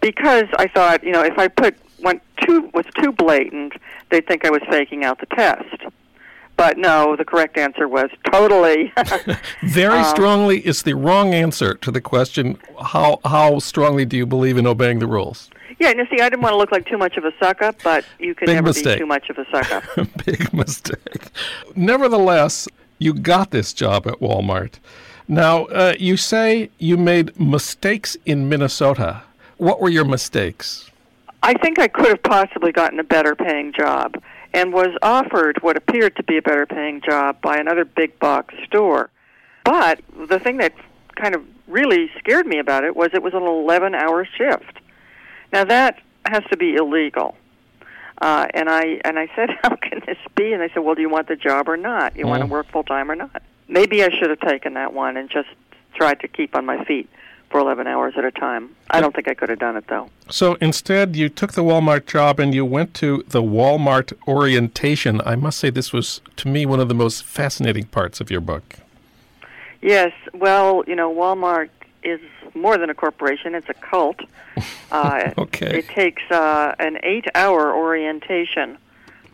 because 0.01 0.45
I 0.57 0.67
thought, 0.67 1.03
you 1.03 1.11
know, 1.11 1.21
if 1.21 1.37
I 1.37 1.47
put 1.47 1.75
went 1.99 2.23
too 2.41 2.71
was 2.73 2.85
too 2.99 3.11
blatant, 3.11 3.73
they'd 4.09 4.25
think 4.25 4.45
I 4.45 4.49
was 4.49 4.63
faking 4.67 5.03
out 5.03 5.19
the 5.19 5.27
test. 5.27 5.83
But 6.57 6.79
no, 6.79 7.15
the 7.15 7.23
correct 7.23 7.55
answer 7.57 7.87
was 7.87 8.09
totally. 8.31 8.91
Very 9.63 9.99
um, 9.99 10.05
strongly 10.05 10.65
is 10.65 10.81
the 10.81 10.95
wrong 10.95 11.35
answer 11.35 11.75
to 11.75 11.91
the 11.91 12.01
question. 12.01 12.57
How 12.83 13.19
how 13.23 13.59
strongly 13.59 14.05
do 14.05 14.17
you 14.17 14.25
believe 14.25 14.57
in 14.57 14.65
obeying 14.65 14.97
the 14.97 15.07
rules? 15.07 15.51
Yeah, 15.79 15.89
and 15.89 15.99
you 15.99 16.07
see, 16.09 16.19
I 16.19 16.29
didn't 16.29 16.41
want 16.41 16.53
to 16.53 16.57
look 16.57 16.71
like 16.71 16.87
too 16.87 16.97
much 16.97 17.15
of 17.17 17.25
a 17.25 17.31
suck 17.39 17.61
up, 17.61 17.75
but 17.83 18.03
you 18.17 18.33
can 18.33 18.47
Big 18.47 18.55
never 18.55 18.69
mistake. 18.69 18.95
be 18.95 19.01
too 19.01 19.05
much 19.05 19.29
of 19.29 19.37
a 19.37 19.45
suck 19.51 19.71
up. 19.71 20.07
Big 20.25 20.51
mistake. 20.51 21.29
Nevertheless, 21.75 22.67
you 22.97 23.13
got 23.13 23.51
this 23.51 23.71
job 23.73 24.07
at 24.07 24.15
Walmart. 24.15 24.79
Now, 25.27 25.65
uh, 25.65 25.93
you 25.99 26.17
say 26.17 26.71
you 26.79 26.97
made 26.97 27.39
mistakes 27.39 28.17
in 28.25 28.49
Minnesota. 28.49 29.21
What 29.57 29.79
were 29.79 29.89
your 29.89 30.05
mistakes? 30.05 30.89
I 31.43 31.53
think 31.53 31.77
I 31.77 31.87
could 31.87 32.07
have 32.07 32.23
possibly 32.23 32.71
gotten 32.71 32.99
a 32.99 33.03
better 33.03 33.35
paying 33.35 33.71
job 33.73 34.15
and 34.53 34.73
was 34.73 34.95
offered 35.01 35.61
what 35.61 35.77
appeared 35.77 36.15
to 36.15 36.23
be 36.23 36.37
a 36.37 36.41
better 36.41 36.65
paying 36.65 37.01
job 37.01 37.41
by 37.41 37.57
another 37.57 37.85
big 37.85 38.17
box 38.19 38.53
store. 38.65 39.09
But 39.63 40.01
the 40.27 40.39
thing 40.39 40.57
that 40.57 40.73
kind 41.15 41.35
of 41.35 41.43
really 41.67 42.09
scared 42.17 42.47
me 42.47 42.59
about 42.59 42.83
it 42.83 42.95
was 42.95 43.09
it 43.13 43.21
was 43.21 43.33
an 43.33 43.43
11 43.43 43.95
hour 43.95 44.25
shift. 44.25 44.79
Now 45.51 45.63
that 45.65 46.01
has 46.25 46.43
to 46.51 46.57
be 46.57 46.75
illegal. 46.75 47.35
Uh, 48.19 48.47
and 48.53 48.69
I 48.69 48.99
and 49.05 49.19
I 49.19 49.29
said, 49.35 49.49
"How 49.61 49.75
can 49.75 50.01
this 50.05 50.17
be?" 50.35 50.51
And 50.51 50.61
they 50.61 50.69
said, 50.69 50.79
"Well, 50.79 50.95
do 50.95 51.01
you 51.01 51.09
want 51.09 51.27
the 51.27 51.35
job 51.35 51.69
or 51.69 51.77
not? 51.77 52.15
You 52.15 52.25
mm. 52.25 52.29
want 52.29 52.41
to 52.41 52.47
work 52.47 52.67
full 52.71 52.83
time 52.83 53.11
or 53.11 53.15
not?" 53.15 53.43
Maybe 53.67 54.03
I 54.03 54.09
should 54.09 54.29
have 54.29 54.39
taken 54.39 54.73
that 54.73 54.93
one 54.93 55.17
and 55.17 55.29
just 55.29 55.49
tried 55.93 56.21
to 56.21 56.27
keep 56.27 56.55
on 56.55 56.65
my 56.65 56.83
feet 56.85 57.09
for 57.49 57.59
11 57.59 57.87
hours 57.87 58.13
at 58.17 58.25
a 58.25 58.31
time. 58.31 58.75
I 58.89 58.99
don't 59.01 59.15
think 59.15 59.29
I 59.29 59.33
could 59.33 59.49
have 59.49 59.59
done 59.59 59.77
it 59.77 59.87
though. 59.87 60.09
So 60.29 60.55
instead, 60.55 61.15
you 61.15 61.29
took 61.29 61.53
the 61.53 61.63
Walmart 61.63 62.05
job 62.05 62.39
and 62.39 62.53
you 62.53 62.65
went 62.65 62.93
to 62.95 63.23
the 63.27 63.41
Walmart 63.41 64.13
orientation. 64.27 65.21
I 65.25 65.35
must 65.35 65.57
say, 65.59 65.69
this 65.69 65.93
was 65.93 66.21
to 66.37 66.47
me 66.47 66.65
one 66.65 66.79
of 66.79 66.87
the 66.87 66.93
most 66.93 67.23
fascinating 67.23 67.85
parts 67.85 68.19
of 68.19 68.29
your 68.29 68.41
book. 68.41 68.75
Yes, 69.81 70.11
well, 70.33 70.83
you 70.87 70.95
know, 70.95 71.13
Walmart 71.13 71.69
is 72.03 72.19
more 72.55 72.77
than 72.77 72.89
a 72.89 72.95
corporation; 72.95 73.55
it's 73.55 73.69
a 73.69 73.73
cult. 73.73 74.19
Uh, 74.89 75.33
okay. 75.37 75.79
It 75.79 75.87
takes 75.89 76.23
uh, 76.31 76.73
an 76.79 76.97
eight-hour 77.03 77.75
orientation, 77.75 78.77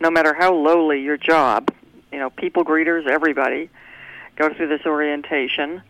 no 0.00 0.10
matter 0.10 0.34
how 0.34 0.52
lowly 0.52 1.00
your 1.00 1.16
job. 1.16 1.70
You 2.12 2.18
know, 2.18 2.28
people 2.28 2.62
greeters, 2.64 3.06
everybody 3.06 3.70
go 4.36 4.52
through 4.52 4.68
this 4.68 4.84
orientation 4.84 5.80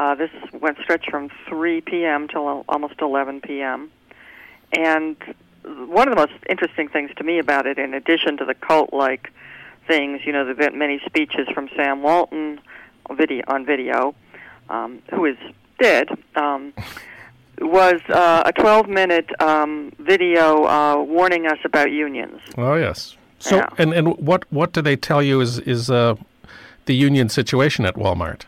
uh, 0.00 0.14
this 0.14 0.30
went 0.58 0.78
stretched 0.82 1.10
from 1.10 1.28
3 1.46 1.82
p.m. 1.82 2.26
till 2.26 2.64
almost 2.70 2.94
11 3.02 3.42
p.m. 3.42 3.90
And 4.72 5.14
one 5.62 6.08
of 6.08 6.16
the 6.16 6.26
most 6.26 6.42
interesting 6.48 6.88
things 6.88 7.10
to 7.18 7.22
me 7.22 7.38
about 7.38 7.66
it, 7.66 7.78
in 7.78 7.92
addition 7.92 8.38
to 8.38 8.46
the 8.46 8.54
cult-like 8.54 9.30
things, 9.86 10.22
you 10.24 10.32
know, 10.32 10.46
the 10.46 10.70
many 10.70 11.02
speeches 11.04 11.46
from 11.52 11.68
Sam 11.76 12.02
Walton 12.02 12.60
video 13.12 13.44
on 13.48 13.66
video, 13.66 14.14
um, 14.70 15.02
who 15.10 15.26
is 15.26 15.36
dead, 15.78 16.08
um, 16.34 16.72
was 17.60 18.00
uh, 18.08 18.44
a 18.46 18.54
12-minute 18.54 19.28
um, 19.42 19.92
video 19.98 20.64
uh, 20.64 20.96
warning 20.96 21.46
us 21.46 21.58
about 21.62 21.90
unions. 21.90 22.40
Oh 22.56 22.76
yes. 22.76 23.18
So, 23.38 23.56
yeah. 23.56 23.68
and 23.76 23.92
and 23.92 24.16
what 24.16 24.50
what 24.50 24.72
do 24.72 24.80
they 24.80 24.96
tell 24.96 25.22
you 25.22 25.42
is 25.42 25.58
is 25.58 25.90
uh, 25.90 26.14
the 26.86 26.94
union 26.94 27.28
situation 27.28 27.84
at 27.84 27.96
Walmart? 27.96 28.44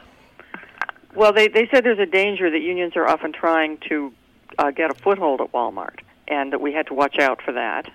Well, 1.15 1.33
they 1.33 1.49
they 1.49 1.69
said 1.73 1.85
there's 1.85 1.99
a 1.99 2.07
danger 2.07 2.51
that 2.51 2.61
unions 2.61 2.95
are 2.97 3.07
often 3.07 3.33
trying 3.33 3.79
to 3.89 4.13
uh, 4.59 4.71
get 4.71 4.91
a 4.91 4.95
foothold 4.95 5.41
at 5.41 5.53
Walmart, 5.53 6.01
and 6.29 6.53
that 6.53 6.61
we 6.61 6.73
had 6.73 6.87
to 6.89 6.95
watch 6.95 7.19
out 7.19 7.43
for 7.43 7.53
that 7.53 7.91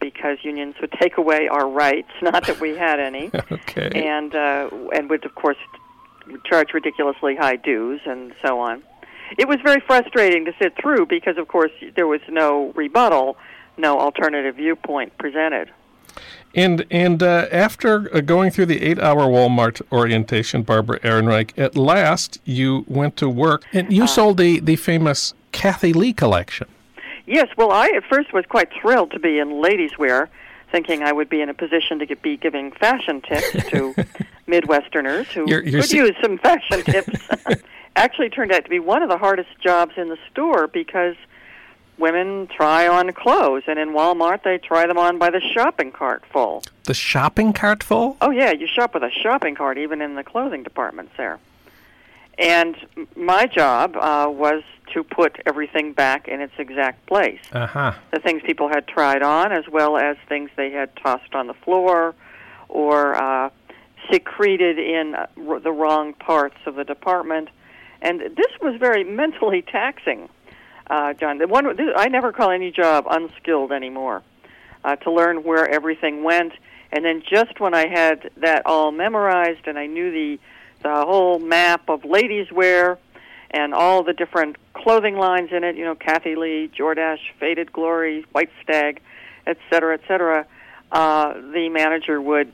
because 0.00 0.38
unions 0.42 0.74
would 0.80 0.92
take 1.00 1.18
away 1.18 1.48
our 1.48 1.68
rights, 1.68 2.10
not 2.22 2.46
that 2.46 2.60
we 2.60 2.76
had 2.76 2.98
any, 2.98 3.30
okay. 3.52 3.90
and 3.94 4.34
uh, 4.34 4.68
and 4.94 5.10
would 5.10 5.24
of 5.24 5.34
course 5.34 5.58
charge 6.44 6.72
ridiculously 6.72 7.36
high 7.36 7.56
dues 7.56 8.00
and 8.06 8.34
so 8.44 8.60
on. 8.60 8.82
It 9.38 9.48
was 9.48 9.58
very 9.62 9.80
frustrating 9.80 10.44
to 10.44 10.52
sit 10.60 10.74
through 10.80 11.06
because, 11.06 11.38
of 11.38 11.48
course, 11.48 11.72
there 11.96 12.06
was 12.06 12.20
no 12.28 12.72
rebuttal, 12.74 13.36
no 13.78 13.98
alternative 13.98 14.56
viewpoint 14.56 15.16
presented. 15.18 15.70
And 16.54 16.84
and 16.90 17.22
uh, 17.22 17.46
after 17.50 18.14
uh, 18.14 18.20
going 18.20 18.50
through 18.50 18.66
the 18.66 18.82
eight-hour 18.82 19.26
Walmart 19.26 19.80
orientation, 19.90 20.62
Barbara 20.62 21.00
Ehrenreich, 21.00 21.56
at 21.58 21.76
last 21.76 22.40
you 22.44 22.84
went 22.86 23.16
to 23.16 23.28
work 23.28 23.64
and 23.72 23.90
you 23.92 24.04
uh, 24.04 24.06
sold 24.06 24.36
the 24.36 24.60
the 24.60 24.76
famous 24.76 25.32
Kathie 25.52 25.94
Lee 25.94 26.12
collection. 26.12 26.68
Yes, 27.26 27.48
well, 27.56 27.70
I 27.70 27.88
at 27.96 28.04
first 28.04 28.32
was 28.32 28.44
quite 28.46 28.68
thrilled 28.72 29.12
to 29.12 29.18
be 29.18 29.38
in 29.38 29.62
ladies' 29.62 29.96
wear, 29.96 30.28
thinking 30.70 31.02
I 31.02 31.12
would 31.12 31.28
be 31.28 31.40
in 31.40 31.48
a 31.48 31.54
position 31.54 31.98
to 32.00 32.06
get, 32.06 32.20
be 32.20 32.36
giving 32.36 32.72
fashion 32.72 33.20
tips 33.22 33.52
to 33.70 33.94
Midwesterners 34.48 35.26
who 35.26 35.48
you're, 35.48 35.62
you're 35.62 35.80
could 35.82 35.90
se- 35.90 35.96
use 35.96 36.16
some 36.20 36.38
fashion 36.38 36.82
tips. 36.84 37.28
Actually, 37.96 38.30
turned 38.30 38.52
out 38.52 38.64
to 38.64 38.70
be 38.70 38.78
one 38.78 39.02
of 39.02 39.08
the 39.08 39.18
hardest 39.18 39.50
jobs 39.62 39.92
in 39.96 40.08
the 40.08 40.18
store 40.30 40.66
because 40.66 41.14
women 41.98 42.46
try 42.48 42.88
on 42.88 43.12
clothes, 43.12 43.64
and 43.66 43.78
in 43.78 43.90
Walmart 43.90 44.42
they 44.42 44.58
try 44.58 44.86
them 44.86 44.98
on 44.98 45.18
by 45.18 45.30
the 45.30 45.40
shopping 45.40 45.92
cart 45.92 46.24
full. 46.32 46.62
The 46.84 46.94
shopping 46.94 47.52
cart 47.52 47.82
full? 47.82 48.16
Oh 48.20 48.30
yeah, 48.30 48.52
you 48.52 48.66
shop 48.66 48.94
with 48.94 49.02
a 49.02 49.10
shopping 49.10 49.54
cart 49.54 49.78
even 49.78 50.00
in 50.00 50.14
the 50.14 50.24
clothing 50.24 50.62
departments 50.62 51.12
there. 51.16 51.38
And 52.38 52.76
my 53.14 53.46
job 53.46 53.96
uh, 53.96 54.28
was 54.28 54.62
to 54.94 55.04
put 55.04 55.40
everything 55.46 55.92
back 55.92 56.28
in 56.28 56.40
its 56.40 56.54
exact 56.58 57.06
place. 57.06 57.40
Uh-huh. 57.52 57.92
The 58.10 58.20
things 58.20 58.42
people 58.42 58.68
had 58.68 58.86
tried 58.86 59.22
on, 59.22 59.52
as 59.52 59.68
well 59.68 59.96
as 59.96 60.16
things 60.28 60.50
they 60.56 60.70
had 60.70 60.94
tossed 60.96 61.34
on 61.34 61.46
the 61.46 61.54
floor, 61.54 62.14
or 62.68 63.14
uh, 63.14 63.50
secreted 64.10 64.78
in 64.78 65.14
uh, 65.14 65.26
the 65.58 65.72
wrong 65.72 66.14
parts 66.14 66.56
of 66.66 66.74
the 66.74 66.84
department. 66.84 67.48
And 68.00 68.20
this 68.20 68.50
was 68.60 68.76
very 68.80 69.04
mentally 69.04 69.62
taxing, 69.62 70.28
uh, 70.88 71.14
John. 71.14 71.38
The 71.38 71.46
one 71.46 71.78
I 71.96 72.08
never 72.08 72.32
call 72.32 72.50
any 72.50 72.70
job 72.70 73.06
unskilled 73.08 73.72
anymore. 73.72 74.22
Uh, 74.84 74.96
to 74.96 75.12
learn 75.12 75.44
where 75.44 75.68
everything 75.68 76.24
went, 76.24 76.54
and 76.90 77.04
then 77.04 77.22
just 77.24 77.60
when 77.60 77.72
I 77.72 77.86
had 77.86 78.32
that 78.38 78.62
all 78.66 78.90
memorized 78.90 79.68
and 79.68 79.78
I 79.78 79.86
knew 79.86 80.10
the 80.10 80.40
the 80.82 81.04
whole 81.06 81.38
map 81.38 81.88
of 81.88 82.04
ladies' 82.04 82.50
wear 82.50 82.98
and 83.52 83.74
all 83.74 84.02
the 84.02 84.12
different 84.12 84.56
clothing 84.74 85.16
lines 85.16 85.50
in 85.52 85.62
it, 85.64 85.76
you 85.76 85.84
know, 85.84 85.94
Kathie 85.94 86.36
Lee, 86.36 86.70
Jordache, 86.76 87.20
Faded 87.38 87.72
Glory, 87.72 88.24
White 88.32 88.50
Stag, 88.62 89.00
et 89.46 89.58
cetera, 89.70 89.94
et 89.94 90.00
cetera, 90.08 90.46
uh, 90.90 91.34
the 91.52 91.68
manager 91.68 92.20
would 92.20 92.52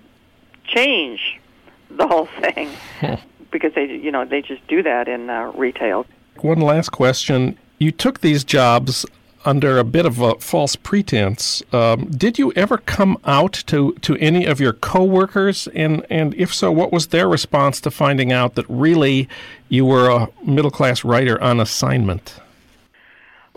change 0.65 1.41
the 1.91 2.07
whole 2.07 2.27
thing 2.41 2.71
because 3.51 3.73
they, 3.75 3.87
you 3.87 4.11
know, 4.11 4.25
they 4.25 4.43
just 4.43 4.67
do 4.67 4.83
that 4.83 5.09
in 5.09 5.31
uh, 5.31 5.53
retail. 5.55 6.07
One 6.41 6.61
last 6.61 6.91
question. 6.91 7.59
You 7.79 7.93
took 7.93 8.21
these 8.21 8.45
jobs 8.45 9.07
under 9.45 9.79
a 9.79 9.85
bit 9.85 10.05
of 10.05 10.21
a 10.21 10.35
false 10.37 10.77
pretense. 10.77 11.63
Um, 11.73 12.11
did 12.11 12.39
you 12.39 12.53
ever 12.53 12.79
come 12.79 13.19
out 13.25 13.53
to, 13.67 13.95
to 14.03 14.17
any 14.17 14.45
of 14.45 14.61
your 14.61 14.73
coworkers? 14.73 15.69
And, 15.69 16.05
and 16.11 16.35
if 16.35 16.53
so, 16.53 16.73
what 16.73 16.93
was 16.93 17.09
their 17.09 17.29
response 17.29 17.81
to 17.83 17.91
finding 17.91 18.33
out 18.33 18.57
that 18.57 18.67
really 18.69 19.29
you 19.69 19.87
were 19.87 20.11
a 20.11 20.29
middle 20.45 20.71
class 20.71 21.05
writer 21.05 21.41
on 21.43 21.61
assignment? 21.61 22.41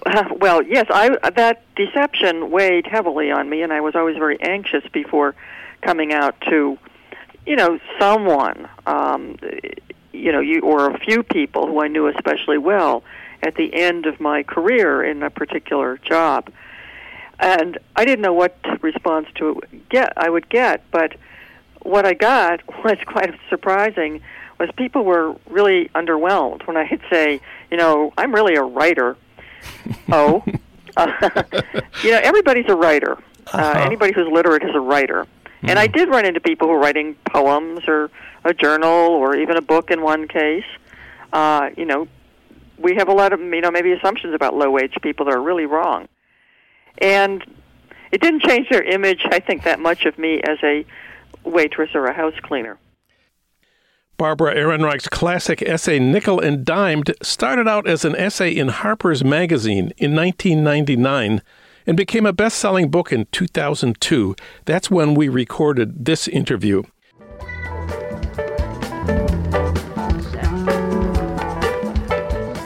Uh, 0.05 0.23
well, 0.37 0.63
yes, 0.63 0.85
I 0.89 1.09
that 1.35 1.63
deception 1.75 2.49
weighed 2.49 2.87
heavily 2.87 3.29
on 3.29 3.49
me, 3.49 3.61
and 3.61 3.71
I 3.71 3.81
was 3.81 3.95
always 3.95 4.17
very 4.17 4.41
anxious 4.41 4.83
before 4.91 5.35
coming 5.81 6.11
out 6.11 6.39
to, 6.49 6.77
you 7.45 7.55
know, 7.55 7.79
someone, 7.99 8.67
um, 8.87 9.37
you 10.11 10.31
know, 10.31 10.39
you 10.39 10.61
or 10.61 10.89
a 10.89 10.97
few 10.99 11.21
people 11.21 11.67
who 11.67 11.83
I 11.83 11.87
knew 11.87 12.07
especially 12.07 12.57
well 12.57 13.03
at 13.43 13.55
the 13.55 13.73
end 13.73 14.05
of 14.05 14.19
my 14.19 14.43
career 14.43 15.03
in 15.03 15.23
a 15.23 15.29
particular 15.29 15.97
job. 15.97 16.51
And 17.39 17.79
I 17.95 18.05
didn't 18.05 18.21
know 18.21 18.33
what 18.33 18.55
response 18.81 19.27
to 19.35 19.61
get 19.89 20.13
I 20.15 20.29
would 20.29 20.47
get, 20.49 20.83
but 20.91 21.15
what 21.81 22.05
I 22.05 22.13
got 22.13 22.61
was 22.83 22.97
quite 23.05 23.33
surprising 23.49 24.21
was 24.59 24.69
people 24.77 25.03
were 25.03 25.35
really 25.49 25.89
underwhelmed 25.95 26.67
when 26.67 26.77
I'd 26.77 27.01
say, 27.09 27.41
you 27.71 27.77
know, 27.77 28.13
I'm 28.17 28.33
really 28.33 28.55
a 28.55 28.61
writer. 28.61 29.17
oh, 30.11 30.43
uh, 30.97 31.43
you 32.03 32.11
know, 32.11 32.19
everybody's 32.23 32.69
a 32.69 32.75
writer. 32.75 33.17
Uh, 33.53 33.57
uh-huh. 33.57 33.79
Anybody 33.79 34.13
who's 34.13 34.31
literate 34.31 34.63
is 34.63 34.75
a 34.75 34.79
writer. 34.79 35.25
Mm. 35.63 35.69
And 35.69 35.79
I 35.79 35.87
hmm. 35.87 35.93
did 35.93 36.09
run 36.09 36.25
into 36.25 36.39
people 36.39 36.67
who 36.67 36.73
were 36.73 36.79
writing 36.79 37.15
poems 37.25 37.87
or 37.87 38.11
a 38.43 38.53
journal 38.53 38.89
or 38.89 39.35
even 39.35 39.57
a 39.57 39.61
book 39.61 39.91
in 39.91 40.01
one 40.01 40.27
case. 40.27 40.65
Uh, 41.33 41.69
you 41.75 41.85
know, 41.85 42.07
we 42.81 42.95
have 42.95 43.07
a 43.07 43.13
lot 43.13 43.33
of 43.33 43.39
you 43.39 43.61
know 43.61 43.71
maybe 43.71 43.91
assumptions 43.91 44.33
about 44.33 44.55
low 44.55 44.69
wage 44.69 44.93
people 45.01 45.25
that 45.25 45.35
are 45.35 45.41
really 45.41 45.65
wrong, 45.65 46.07
and 46.99 47.43
it 48.11 48.21
didn't 48.21 48.43
change 48.43 48.69
their 48.69 48.83
image. 48.83 49.21
I 49.25 49.39
think 49.39 49.63
that 49.63 49.79
much 49.79 50.05
of 50.05 50.17
me 50.17 50.41
as 50.41 50.57
a 50.63 50.85
waitress 51.43 51.91
or 51.93 52.05
a 52.05 52.13
house 52.13 52.35
cleaner. 52.41 52.77
Barbara 54.17 54.53
Ehrenreich's 54.53 55.07
classic 55.07 55.63
essay 55.63 55.97
Nickel 55.97 56.39
and 56.39 56.63
Dimed 56.63 57.11
started 57.23 57.67
out 57.67 57.87
as 57.87 58.05
an 58.05 58.15
essay 58.15 58.51
in 58.51 58.67
Harper's 58.67 59.23
Magazine 59.23 59.93
in 59.97 60.15
1999 60.15 61.41
and 61.87 61.97
became 61.97 62.27
a 62.27 62.33
best 62.33 62.59
selling 62.59 62.89
book 62.89 63.11
in 63.11 63.25
2002. 63.31 64.35
That's 64.65 64.91
when 64.91 65.15
we 65.15 65.27
recorded 65.27 66.05
this 66.05 66.27
interview. 66.27 66.83